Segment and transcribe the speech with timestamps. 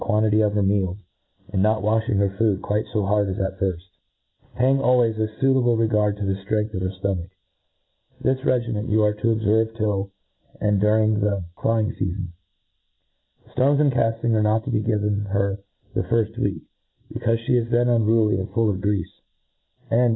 [0.01, 0.97] ^quantity of her meals,
[1.53, 3.83] and not waihing her food quite fo hard as ^ firft,
[4.55, 7.29] paying always a fuitable, regard to the ftrength of her ftomach.
[8.23, 10.09] This^ rcn gimen you are to obfervc till,
[10.59, 12.29] and during all the flying feafon..,
[13.51, 15.59] Stones and icafting are not t<> be given her
[15.93, 16.63] the firft week,
[17.13, 19.21] becaufe fhe is then unruly and full of greafe;
[19.91, 20.09] and